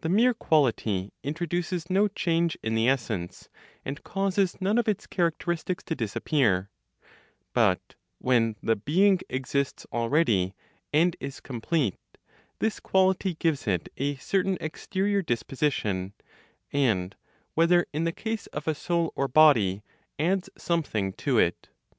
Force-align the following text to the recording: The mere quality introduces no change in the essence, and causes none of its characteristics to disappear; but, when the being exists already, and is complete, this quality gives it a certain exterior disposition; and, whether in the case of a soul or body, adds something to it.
The 0.00 0.08
mere 0.08 0.32
quality 0.32 1.12
introduces 1.22 1.90
no 1.90 2.08
change 2.08 2.56
in 2.62 2.74
the 2.74 2.88
essence, 2.88 3.50
and 3.84 4.02
causes 4.02 4.62
none 4.62 4.78
of 4.78 4.88
its 4.88 5.06
characteristics 5.06 5.84
to 5.84 5.94
disappear; 5.94 6.70
but, 7.52 7.94
when 8.18 8.56
the 8.62 8.76
being 8.76 9.20
exists 9.28 9.86
already, 9.92 10.54
and 10.90 11.16
is 11.20 11.40
complete, 11.40 11.98
this 12.60 12.80
quality 12.80 13.34
gives 13.34 13.66
it 13.66 13.90
a 13.98 14.14
certain 14.16 14.56
exterior 14.58 15.20
disposition; 15.20 16.14
and, 16.72 17.14
whether 17.52 17.84
in 17.92 18.04
the 18.04 18.10
case 18.12 18.46
of 18.54 18.66
a 18.66 18.74
soul 18.74 19.12
or 19.14 19.28
body, 19.28 19.82
adds 20.18 20.48
something 20.56 21.12
to 21.12 21.36
it. 21.38 21.68